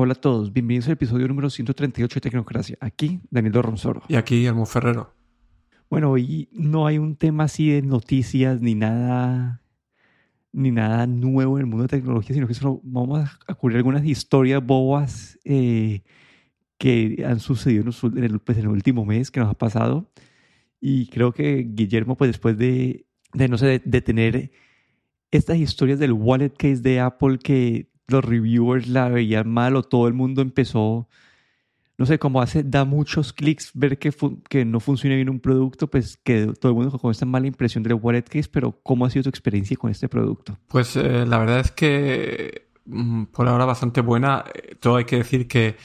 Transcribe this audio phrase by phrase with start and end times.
[0.00, 2.78] Hola a todos, bienvenidos al episodio número 138 de Tecnocracia.
[2.80, 4.04] Aquí Daniel Ronsoro.
[4.06, 5.12] Y aquí Guillermo Ferrero.
[5.90, 9.60] Bueno, hoy no hay un tema así de noticias ni nada
[10.52, 14.04] ni nada nuevo en el mundo de tecnología, sino que solo vamos a cubrir algunas
[14.04, 16.04] historias bobas eh,
[16.78, 20.12] que han sucedido en, el, pues, en el último mes que nos ha pasado.
[20.80, 23.04] Y creo que Guillermo, pues después de,
[23.34, 24.52] de no sé, de tener
[25.32, 30.08] estas historias del wallet case de Apple que los reviewers la veían mal o todo
[30.08, 31.08] el mundo empezó,
[31.96, 36.16] no sé, como hace, da muchos clics ver que, no funciona bien un producto, pues
[36.16, 39.24] que todo el mundo con esta mala impresión del wallet case, pero ¿cómo ha sido
[39.24, 40.58] tu experiencia con este producto?
[40.68, 44.44] Pues eh, la verdad es que mm, por ahora bastante buena.
[44.80, 45.76] Todo hay que decir que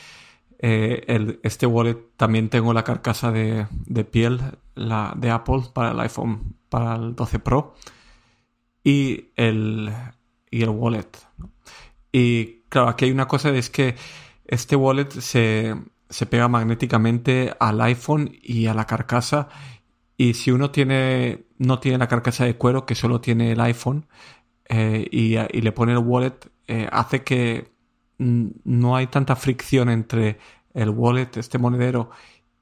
[0.59, 4.39] eh, este wallet también tengo la carcasa de, de piel
[4.75, 7.75] la, de Apple para el iPhone, para el 12 Pro
[8.83, 9.91] y el,
[10.49, 11.09] y el wallet.
[12.13, 13.95] Y claro, aquí hay una cosa, es que
[14.45, 15.75] este wallet se,
[16.09, 19.49] se pega magnéticamente al iPhone y a la carcasa.
[20.15, 24.05] Y si uno tiene, no tiene la carcasa de cuero, que solo tiene el iPhone,
[24.69, 26.35] eh, y, le pone el wallet,
[26.67, 27.71] eh, hace que
[28.19, 30.37] no hay tanta fricción entre
[30.73, 32.11] el wallet, este monedero,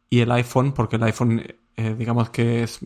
[0.10, 1.44] y el iPhone, porque el iPhone,
[1.76, 2.80] eh, digamos que es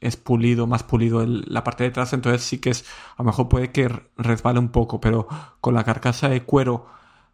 [0.00, 2.84] es pulido, más pulido la parte de atrás, entonces sí que es,
[3.16, 5.26] a lo mejor puede que resbale un poco, pero
[5.60, 6.86] con la carcasa de cuero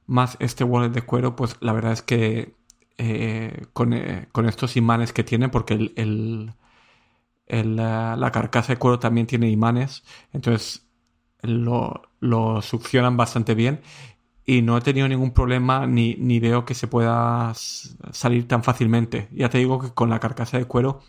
[0.07, 2.55] más este wallet de cuero, pues la verdad es que
[2.99, 6.55] eh, con, eh, con, estos imanes que tiene, porque el,
[7.47, 10.87] el, la carcasa de cuero también tiene imanes, entonces
[11.43, 13.81] lo, lo, succionan bastante bien
[14.45, 19.29] y no he tenido ningún problema ni, ni veo que se pueda salir tan fácilmente.
[19.33, 21.01] Ya te digo que con la carcasa de cuero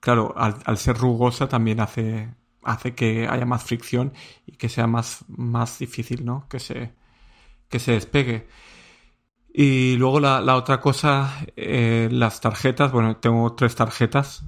[0.00, 4.12] claro, al, ser rugosa también hace, hace que haya más fricción
[4.46, 6.48] y que sea más, más difícil, ¿no?
[6.48, 6.92] Que se,
[7.68, 8.48] que se despegue.
[9.52, 14.44] Y luego la, otra cosa, eh, las tarjetas, bueno, tengo tres tarjetas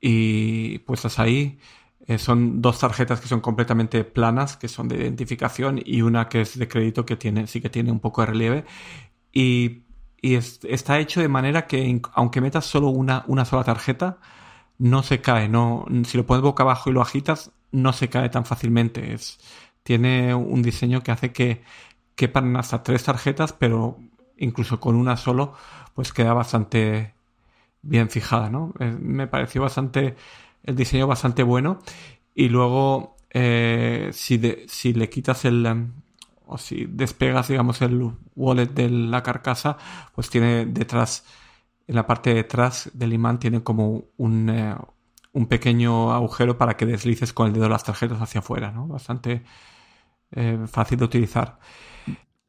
[0.00, 1.58] y puestas ahí.
[2.06, 6.40] Eh, son dos tarjetas que son completamente planas, que son de identificación, y una que
[6.40, 8.64] es de crédito que tiene, sí que tiene un poco de relieve.
[9.32, 9.84] Y,
[10.20, 14.18] y está hecho de manera que aunque metas solo una, una sola tarjeta,
[14.78, 18.28] no se cae, no, si lo pones boca abajo y lo agitas, no se cae
[18.28, 19.12] tan fácilmente.
[19.12, 19.38] Es,
[19.82, 21.62] tiene un diseño que hace que
[22.14, 23.98] quepan hasta tres tarjetas, pero
[24.36, 25.54] incluso con una solo,
[25.94, 27.14] pues queda bastante
[27.82, 28.72] bien fijada, ¿no?
[29.00, 30.16] Me pareció bastante,
[30.64, 31.80] el diseño bastante bueno.
[32.34, 35.92] Y luego, eh, si, si le quitas el, em,
[36.46, 39.76] o si despegas, digamos, el wallet de la carcasa,
[40.14, 41.24] pues tiene detrás
[41.88, 44.74] en la parte de atrás del imán tiene como un, eh,
[45.32, 48.86] un, pequeño agujero para que deslices con el dedo las tarjetas hacia afuera, ¿no?
[48.86, 49.42] Bastante
[50.32, 51.58] eh, fácil de utilizar.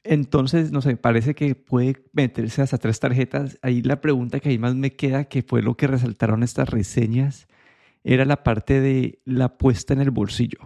[0.04, 3.58] Entonces, no sé, parece que puede meterse hasta tres tarjetas.
[3.62, 7.48] Ahí la pregunta que ahí más me queda, que fue lo que resaltaron estas reseñas,
[8.04, 10.60] era la parte de la puesta en el bolsillo.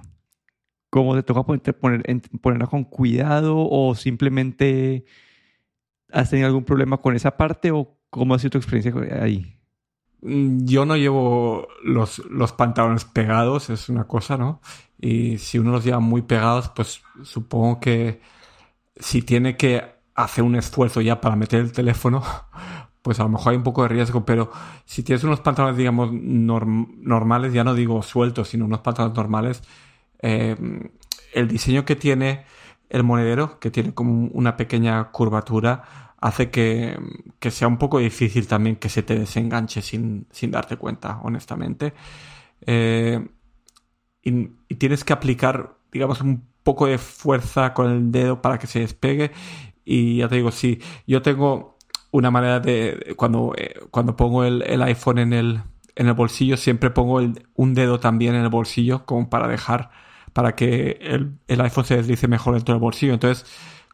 [0.89, 5.05] ¿Cómo te toca poner, ponerla con cuidado o simplemente
[6.11, 8.93] has tenido algún problema con esa parte o ¿Cómo ha sido tu experiencia
[9.23, 9.57] ahí?
[10.21, 14.61] Mm, yo no llevo los, los, pantalones pegados, es una cosa, ¿no?
[15.01, 18.21] Y si uno los lleva muy pegados, pues supongo que
[18.97, 22.21] si tiene que hacer un esfuerzo ya para meter el teléfono,
[23.01, 24.51] pues a lo mejor hay un poco de riesgo, pero
[24.85, 29.63] si tienes unos pantalones, digamos, normales, ya no digo sueltos, sino unos pantalones normales,
[30.19, 30.55] eh,
[31.33, 32.45] el diseño que tiene
[32.89, 36.97] el monedero, que tiene como una pequeña curvatura, hace que,
[37.51, 41.93] sea un poco difícil también que se te desenganche sin, darte cuenta, honestamente.
[42.65, 43.27] Eh,
[44.23, 44.45] y,
[44.75, 49.31] tienes que aplicar, digamos, un poco de fuerza con el dedo para que se despegue.
[49.83, 51.77] Y ya te digo, sí, yo tengo
[52.11, 55.61] una manera de, cuando, eh, cuando pongo el, iPhone en el,
[55.95, 57.19] en el bolsillo, siempre pongo
[57.55, 59.91] un dedo también en el bolsillo como para dejar,
[60.31, 63.13] para que el, el iPhone se deslice mejor dentro del bolsillo.
[63.13, 63.45] Entonces,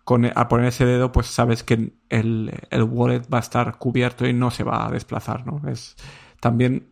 [0.09, 4.27] con, al poner ese dedo, pues sabes que el, el, wallet va a estar cubierto
[4.27, 5.61] y no se va a desplazar, ¿no?
[5.69, 5.95] Es,
[6.39, 6.89] también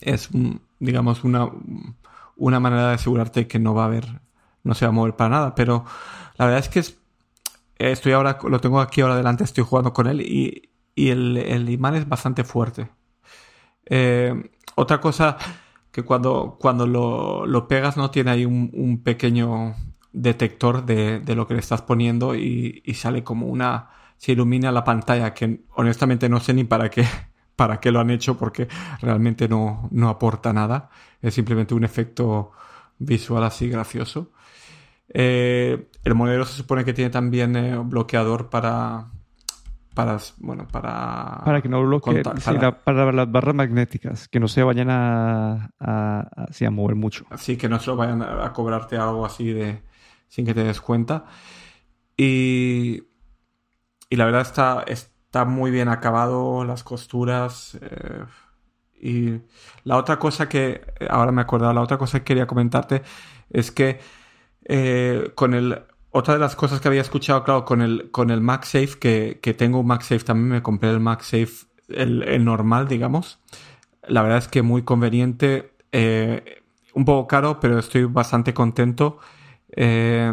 [0.00, 0.28] es,
[0.78, 1.50] digamos, una,
[2.36, 4.20] una manera de asegurarte que no va a haber,
[4.62, 5.84] no se va a mover para nada, pero
[6.36, 6.96] la verdad es que es,
[7.76, 11.68] estoy ahora, lo tengo aquí ahora delante, estoy jugando con él y, y el, el,
[11.70, 12.88] imán es bastante fuerte.
[13.86, 15.38] Eh, otra cosa
[15.90, 19.74] que cuando, cuando lo, lo, pegas no tiene ahí un pequeño
[20.12, 23.90] detector de, de, lo que le estás poniendo y, y, sale como una...
[24.18, 27.06] se ilumina la pantalla que honestamente no sé ni para qué,
[27.56, 28.68] para qué lo han hecho porque
[29.00, 30.90] realmente no, no aporta nada.
[31.20, 32.52] Es simplemente un efecto
[32.98, 34.32] visual así gracioso.
[35.08, 39.10] Eh, el monedero se supone que tiene también eh, bloqueador para,
[39.94, 41.42] para, bueno, para...
[41.44, 43.12] Para que no bloquee, para...
[43.12, 47.26] las barras magnéticas, que no se vayan a, a, mover mucho.
[47.30, 49.82] Así que no se lo vayan a, cobrarte algo así de
[50.32, 51.26] sin que te des cuenta.
[52.16, 53.02] Y,
[54.08, 57.78] y la verdad está, está muy bien acabado, las costuras.
[57.82, 58.24] Eh,
[58.98, 59.40] y
[59.84, 60.80] la otra cosa que,
[61.10, 63.02] ahora me he acordado, la otra cosa que quería comentarte
[63.50, 64.00] es que
[64.64, 65.82] eh, con el
[66.12, 69.52] otra de las cosas que había escuchado, claro, con el, con el MagSafe, que, que
[69.52, 73.38] tengo un MagSafe, también me compré el MagSafe, el, el normal, digamos.
[74.08, 76.62] La verdad es que muy conveniente, eh,
[76.94, 79.18] un poco caro, pero estoy bastante contento.
[79.72, 80.32] Eh,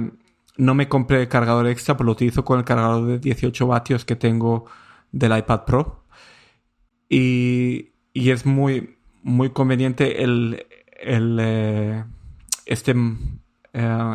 [0.58, 4.06] no me compré el cargador extra, pero lo utilizo con el cargador de 18 vatios
[4.06, 4.66] que tengo
[5.12, 6.04] del iPad Pro.
[7.08, 10.66] Y, y es muy, muy conveniente el,
[11.02, 12.04] el eh,
[12.66, 12.94] este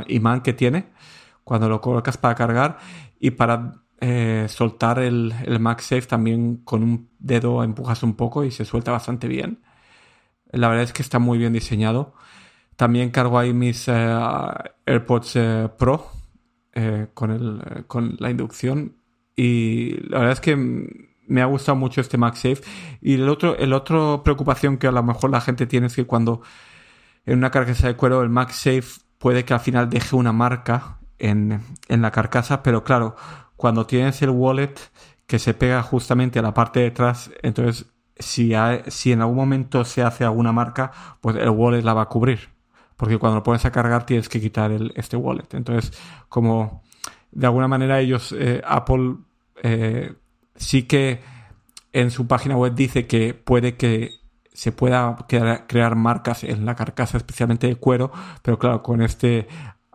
[0.09, 0.87] imán que tiene
[1.45, 2.79] cuando lo colocas para cargar
[3.19, 8.51] y para eh, soltar el, el MagSafe también con un dedo empujas un poco y
[8.51, 9.63] se suelta bastante bien.
[10.51, 12.15] La verdad es que está muy bien diseñado.
[12.77, 13.93] También cargo ahí mis eh,
[14.87, 16.11] AirPods eh, Pro
[17.15, 18.97] con, el, con la inducción
[19.37, 20.57] y la verdad es que
[21.27, 22.63] me ha gustado mucho este MagSafe.
[23.01, 26.05] Y el otro, el otro preocupación que a lo mejor la gente tiene es que
[26.05, 26.43] cuando
[27.27, 31.63] en una carcasa de cuero el MagSafe puede que al final deje una marca en,
[31.89, 33.17] la carcasa, pero claro,
[33.57, 34.75] cuando tienes el wallet
[35.27, 37.87] que se pega justamente a la parte de atrás, entonces
[38.19, 38.53] si,
[38.89, 42.54] si en algún momento se hace alguna marca, pues el wallet la va a cubrir.
[42.97, 45.53] Porque cuando lo pones a cargar tienes que quitar el, este wallet.
[45.53, 45.93] Entonces,
[46.29, 46.83] como
[47.33, 49.17] de alguna manera ellos, eh, Apple,
[49.63, 50.15] eh,
[50.55, 51.21] sí que
[51.93, 57.17] en su página web dice que puede que se pueda crear marcas en la carcasa,
[57.17, 59.49] especialmente de cuero, pero claro, con este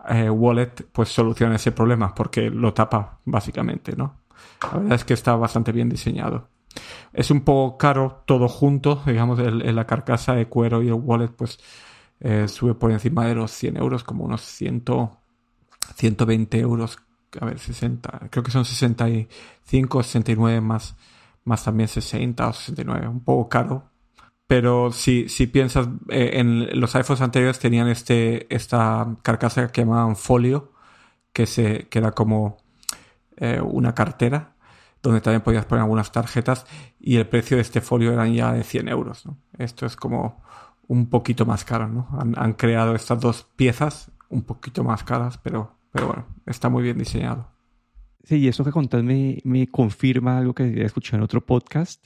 [0.09, 4.17] eh, wallet pues soluciona ese problema porque lo tapa básicamente, ¿no?
[4.61, 6.49] La verdad es que está bastante bien diseñado.
[7.13, 11.29] Es un poco caro todo junto, digamos, en la carcasa de cuero y el wallet
[11.29, 11.59] pues
[12.21, 14.83] eh, sube por encima de los 100 euros, como unos 100,
[15.95, 16.99] 120 euros,
[17.39, 20.95] a ver, 60, creo que son 65, 69 más,
[21.43, 23.89] más también 60 o 69, un poco caro,
[24.47, 30.15] pero si, si piensas, eh, en los iPhones anteriores tenían este, esta carcasa que llamaban
[30.15, 30.73] folio,
[31.33, 32.57] que, se, que era como
[33.37, 34.55] eh, una cartera,
[35.03, 36.65] donde también podías poner algunas tarjetas,
[36.99, 39.23] y el precio de este folio eran ya de 100 euros.
[39.57, 40.41] Esto es como
[40.89, 41.87] un poquito más caro.
[41.87, 42.09] ¿no?
[42.35, 46.97] Han, creado estas dos piezas un poquito más caras, pero, pero bueno, está muy bien
[46.97, 47.47] diseñado.
[48.23, 52.05] Sí, y eso que contás me, me confirma algo que he escuchado en otro podcast,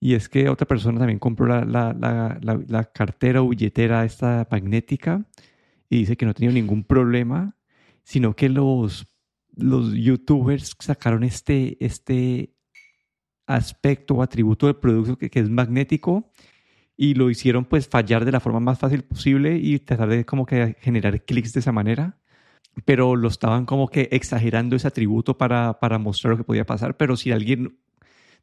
[0.00, 5.24] y es que otra persona también compró la, la, la, cartera o billetera esta magnética
[5.90, 7.56] y dice que no tenía ningún problema,
[8.04, 9.06] sino que los,
[9.56, 12.54] los youtubers sacaron este, este
[13.46, 16.30] aspecto o atributo del producto que, es magnético
[16.98, 20.44] y lo hicieron pues fallar de la forma más fácil posible y tratar de como
[20.44, 22.18] que generar clics de esa manera
[22.84, 26.96] pero lo estaban como que exagerando ese atributo para, para mostrar lo que podía pasar
[26.98, 27.78] pero si alguien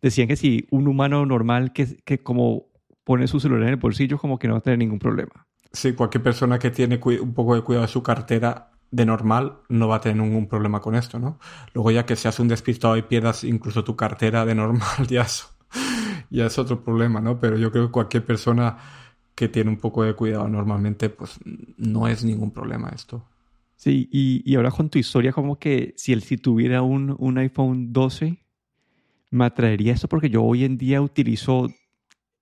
[0.01, 2.67] decían que si un humano normal que, que como
[3.05, 5.47] pone su celular en el bolsillo, como que no va a tener ningún problema.
[5.71, 9.87] Sí, cualquier persona que tiene un poco de cuidado de su cartera de normal no
[9.87, 11.39] va a tener ningún problema con esto, ¿no?
[11.73, 15.54] Luego ya que seas un despistado y pierdas incluso tu cartera de normal, ya es,
[16.29, 17.39] ya es otro problema, ¿no?
[17.39, 18.77] Pero yo creo que cualquier persona
[19.35, 21.39] que tiene un poco de cuidado normalmente, pues
[21.77, 23.23] no es ningún problema esto.
[23.75, 27.37] Sí, y, y ahora con tu historia, como que si él si tuviera un, un
[27.37, 28.37] iPhone 12,
[29.31, 31.67] me atraería esto porque yo hoy en día utilizo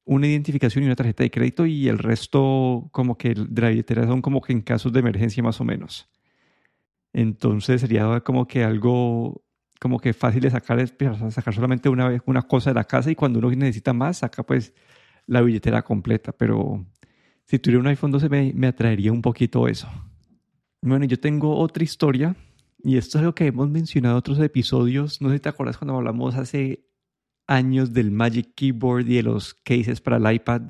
[0.06, 4.06] una identificación y una tarjeta de crédito y el resto como que de la billetera
[4.06, 6.10] son como que en casos de emergencia más o menos.
[7.14, 9.43] Entonces sería como que algo
[9.84, 10.94] como que fácil de sacar, es
[11.32, 14.42] sacar solamente una vez una cosa de la casa y cuando uno necesita más saca
[14.42, 14.74] pues
[15.28, 16.32] la billetera completa.
[16.32, 16.86] Pero
[17.44, 19.90] si tuviera un iPhone 12 me, me atraería un poquito eso.
[20.82, 22.34] Bueno, yo tengo otra historia
[22.82, 25.22] y esto es algo que hemos mencionado en otros episodios.
[25.22, 26.88] No sé si te acuerdas cuando hablamos hace
[27.46, 30.62] años del Magic Keyboard y de los cases para el iPad.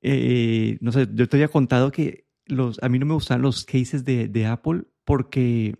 [0.00, 3.64] Eh, no sé, yo te había contado que los, a mí no me gustan los
[3.64, 5.74] cases de, de Apple porque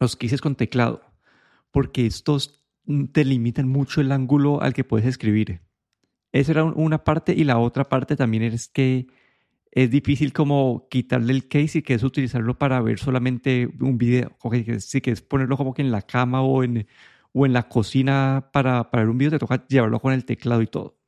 [0.00, 1.02] los cases con teclado,
[1.70, 2.64] porque estos
[3.12, 5.60] te limitan mucho el ángulo al que puedes escribir.
[6.32, 9.06] Esa era una parte y la otra parte también es que
[9.70, 14.36] es difícil como quitarle el case y que es utilizarlo para ver solamente un video.
[14.40, 16.86] O que ponerlo como que en la cama o en,
[17.32, 20.62] o en la cocina para, para ver un video, te toca llevarlo con el teclado
[20.62, 20.98] y todo.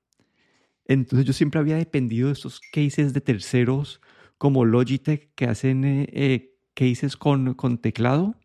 [0.84, 4.00] Entonces yo siempre había dependido de estos cases de terceros
[4.38, 8.36] como Logitech que hacen eh, eh, cases con, con teclado,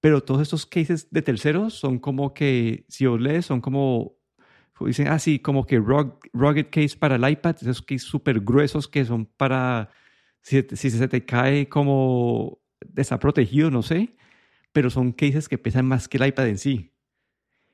[0.00, 4.16] pero todos estos cases de terceros son como que, si os lees, son como,
[4.80, 9.26] dicen así, como que rugged case para el iPad, esos cases súper gruesos que son
[9.26, 9.90] para,
[10.42, 12.60] si, si se te cae como,
[12.96, 14.16] está protegido, no sé,
[14.72, 16.92] pero son cases que pesan más que el iPad en sí.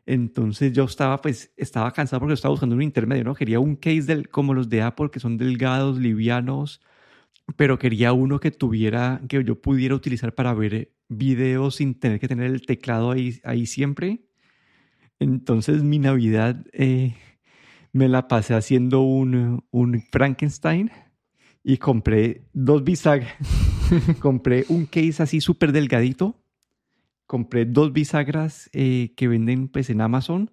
[0.06, 3.35] Entonces yo estaba, pues, estaba cansado porque estaba buscando un intermedio, ¿no?
[3.35, 6.80] Quería un case del, como los de Apple, que son delgados, livianos,
[7.56, 12.29] pero quería uno que tuviera, que yo pudiera utilizar para ver videos sin tener que
[12.29, 14.27] tener el teclado ahí, ahí siempre.
[15.19, 17.15] Entonces mi Navidad eh,
[17.93, 20.91] me la pasé haciendo un, un Frankenstein
[21.63, 23.35] y compré dos bisagras.
[24.21, 26.43] compré un case así súper delgadito
[27.27, 30.51] compré dos bisagras eh, que venden pues en Amazon.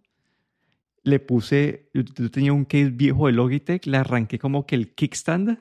[1.04, 5.60] Le puse, yo, tenía un case viejo de Logitech, le arranqué como que el kickstand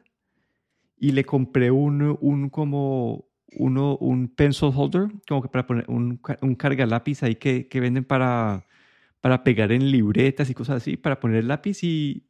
[0.97, 6.21] y le compré un, un como uno, un pencil holder, como que para poner un,
[6.41, 8.67] un carga lápiz ahí que, que venden para,
[9.21, 12.27] para pegar en libretas y cosas así, para poner el lápiz y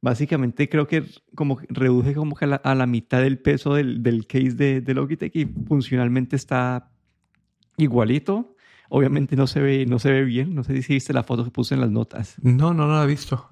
[0.00, 4.02] básicamente creo que como reduje como que a la, a la mitad del peso del,
[4.02, 6.90] del case de, de Logitech y funcionalmente está
[7.76, 8.54] igualito.
[8.88, 10.54] Obviamente no se ve, no se ve bien.
[10.54, 12.36] No sé si viste la foto que puse en las notas.
[12.42, 13.48] No, no, no la he visto.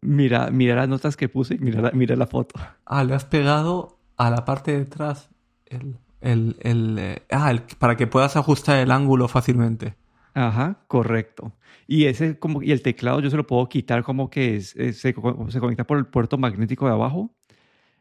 [0.00, 2.58] Mira, mira las notas que puse, mira la, mira la foto.
[2.84, 5.30] Ah, le has pegado a la parte de atrás
[5.66, 9.94] el, el, el, eh, ah, para que puedas ajustar el ángulo fácilmente.
[10.34, 11.52] Ajá, correcto.
[11.86, 15.14] Y ese como y el teclado yo se lo puedo quitar como que se, se,
[15.14, 17.34] conecta por el puerto magnético de abajo.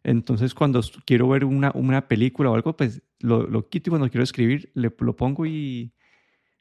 [0.03, 4.09] Entonces cuando quiero ver una, una película o algo, pues lo, lo quito y cuando
[4.09, 5.93] quiero escribir le, lo pongo y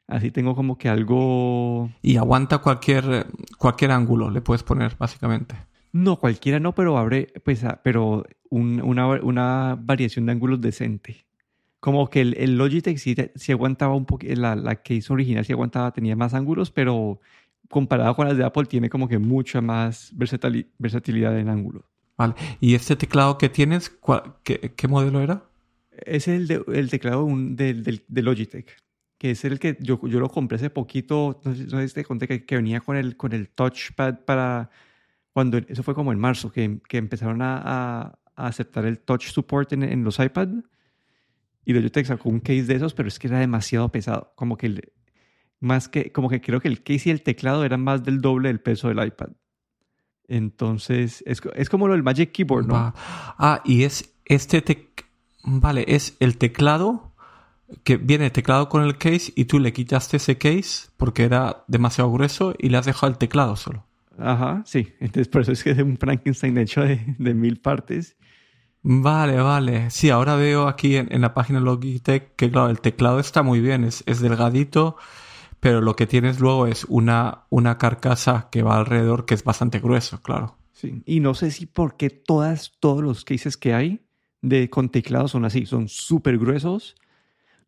[0.07, 1.91] así tengo como que algo...
[2.01, 5.55] Y aguanta cualquier, cualquier ángulo, le puedes poner básicamente.
[5.91, 11.26] No, cualquiera no, pero abre, pues, pero una, una, variación de ángulos decente.
[11.87, 15.45] Como que el, el Logitech sí, sí, aguantaba un poco, la, la que hizo original
[15.45, 17.21] sí aguantaba, tenía más ángulos, pero
[17.69, 21.85] comparado con las de Apple tiene como que mucha más versatilidad en ángulos.
[22.17, 22.33] Vale.
[22.59, 23.89] ¿Y este teclado que tienes,
[24.43, 25.45] qué, qué modelo era?
[25.91, 28.69] Es el, de, el teclado del, del, de Logitech,
[29.17, 31.93] que es el que yo, yo lo compré hace poquito, no sé, no sé si
[31.93, 34.71] te conté que, que, venía con el, con el touchpad para
[35.31, 39.27] cuando, eso fue como en marzo, que, que empezaron a, a, a, aceptar el touch
[39.29, 40.49] support en, en los iPad
[41.69, 44.67] y Logitech sacó un case de esos, pero es que era demasiado pesado, como que
[44.67, 44.93] el,
[45.59, 48.47] más que, como que creo que el case y el teclado eran más del doble
[48.47, 49.29] del peso del iPad.
[50.29, 52.93] Entonces, es, es como lo del Magic Keyboard, ¿no?
[52.95, 55.07] Ah, y es este teclado
[55.49, 57.13] Vale, es el teclado
[57.85, 61.63] que viene el teclado con el case y tú le quitaste ese case porque era
[61.67, 63.85] demasiado grueso y le has dejado el teclado solo.
[64.17, 64.89] Ajá, sí.
[64.99, 68.17] Entonces por eso es que es un Frankenstein hecho de, de mil partes.
[68.83, 69.89] Vale, vale.
[69.89, 73.83] Sí, ahora veo aquí en, la página Logitech que claro, el teclado está muy bien,
[73.83, 74.95] es, es delgadito,
[75.59, 79.79] pero lo que tienes luego es una, una carcasa que va alrededor que es bastante
[79.79, 80.55] grueso, claro.
[80.71, 84.05] Sí, y no sé si porque todas, todos los cases que hay
[84.41, 86.95] de, con teclados son así, son súper gruesos.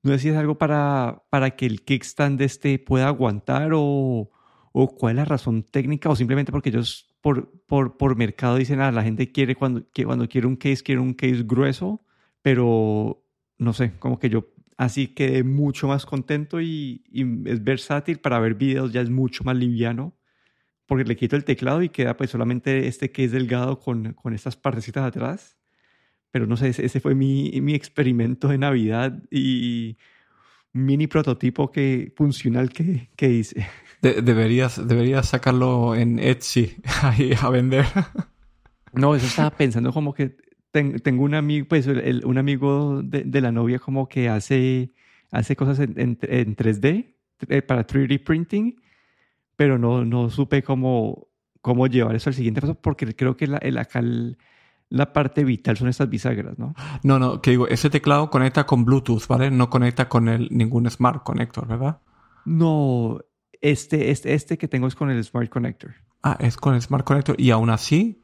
[0.03, 4.31] No sé si es algo para, para que el kickstand este pueda aguantar o,
[4.71, 8.81] o cuál es la razón técnica o simplemente porque ellos por, por, por mercado dicen,
[8.81, 12.01] ah, la gente quiere cuando, cuando quiere un case, quiere un case grueso,
[12.41, 13.23] pero
[13.57, 14.47] no sé, como que yo
[14.77, 19.43] así quedé mucho más contento y, y, es versátil para ver videos, ya es mucho
[19.43, 20.17] más liviano,
[20.85, 24.55] porque le quito el teclado y queda pues solamente este es delgado con, con estas
[24.55, 25.59] partecitas atrás
[26.31, 29.97] pero no sé, ese fue mi, mi experimento de Navidad y
[30.73, 33.67] mini prototipo que, funcional que, que hice.
[34.01, 37.85] De, deberías, deberías sacarlo en Etsy ahí a vender.
[38.93, 40.37] No, eso estaba pensando como que
[40.71, 44.91] ten, tengo un amigo, pues el, un amigo de, de, la novia como que hace,
[45.31, 47.15] hace cosas en, en, en 3D
[47.47, 48.81] eh, para 3D printing,
[49.55, 51.27] pero no, no supe cómo,
[51.61, 54.37] cómo llevar eso al siguiente paso porque creo que la, el, acá el,
[54.89, 56.73] la parte vital son estas bisagras, ¿no?
[57.03, 59.51] No, no, que digo, ese teclado conecta con Bluetooth, ¿vale?
[59.51, 61.99] No conecta con el, ningún Smart Connector, ¿verdad?
[62.45, 63.19] No,
[63.61, 65.95] este, este, este que tengo es con el Smart Connector.
[66.23, 67.39] Ah, es con el Smart Connector.
[67.39, 68.23] Y aún así,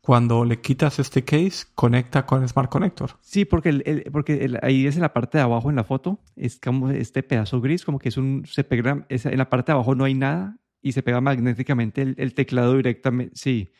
[0.00, 3.12] cuando le quitas este case, conecta con el Smart Connector.
[3.20, 5.84] Sí, porque, el, el, porque el, ahí es en la parte de abajo en la
[5.84, 9.48] foto, es como este pedazo gris, como que es un, se pega, es, en la
[9.48, 13.72] parte de abajo no hay nada y se pega magnéticamente el, el teclado directamente, sí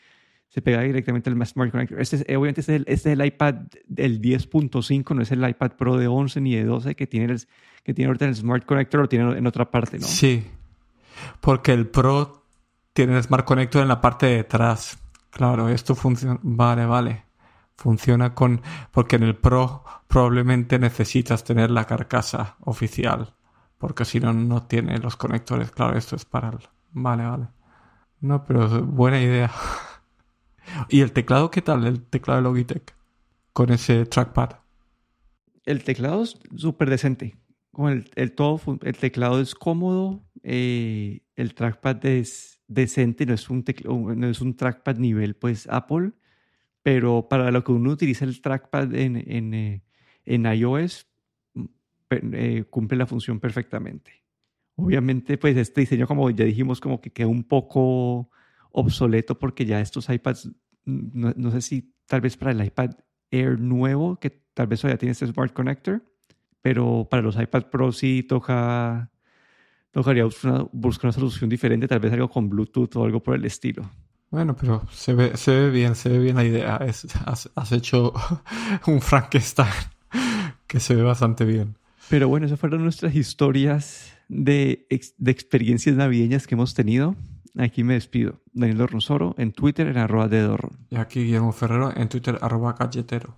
[0.52, 1.98] se pega directamente al Smart Connector.
[1.98, 3.54] Este es, obviamente este es, el, este es el iPad
[3.86, 7.40] del 10.5, no es el iPad Pro de 11 ni de 12 que tiene, el,
[7.82, 10.06] que tiene ahorita el Smart Connector, lo tiene en otra parte, ¿no?
[10.06, 10.44] Sí,
[11.40, 12.46] porque el Pro
[12.92, 14.98] tiene el Smart Connector en la parte de atrás.
[15.30, 16.38] Claro, esto funciona.
[16.42, 17.24] Vale, vale.
[17.76, 18.60] Funciona con...
[18.90, 23.34] Porque en el Pro probablemente necesitas tener la carcasa oficial.
[23.78, 25.70] Porque si no, no tiene los conectores.
[25.70, 26.58] Claro, esto es para el...
[26.92, 27.48] Vale, vale.
[28.20, 29.50] No, pero buena idea.
[30.88, 31.84] ¿Y el teclado qué tal?
[31.86, 32.94] El teclado de Logitech.
[33.52, 34.50] Con ese trackpad.
[35.64, 37.36] El teclado es súper decente.
[37.72, 40.22] Con el, todo, el teclado es cómodo.
[40.42, 43.26] Eh, el trackpad es decente.
[43.26, 43.64] No es un,
[44.16, 46.12] no es un trackpad nivel, pues, Apple.
[46.82, 49.82] Pero para lo que uno utiliza el trackpad en, en, eh,
[50.24, 51.06] en iOS,
[51.54, 51.64] mm,
[52.10, 54.22] eh, cumple la función perfectamente.
[54.74, 58.30] Obviamente, pues este diseño, como ya dijimos, como que queda un poco
[58.72, 60.50] obsoleto porque ya estos iPads,
[60.86, 62.90] mm, no, sé si tal vez para el iPad
[63.30, 66.02] Air nuevo, que tal vez todavía tiene este Smart Connector,
[66.60, 69.10] pero para los iPad Pro sí toca,
[69.92, 73.88] tocaría buscar una, solución diferente, tal vez algo con Bluetooth o algo por el estilo.
[74.30, 76.76] Bueno, pero se ve, se ve bien, se ve bien la idea.
[76.78, 78.12] Es, has, has hecho
[78.86, 79.68] un Frankenstein
[80.66, 81.76] que se ve bastante bien.
[82.08, 84.86] Pero bueno, esas fueron nuestras historias de,
[85.18, 87.14] de experiencias navideñas que hemos tenido.
[87.58, 88.40] Aquí me despido.
[88.52, 90.78] Daniel Dorronsoro en Twitter en arroba de Dorron.
[90.90, 93.36] Y aquí Guillermo Ferrero en Twitter arroba galletero.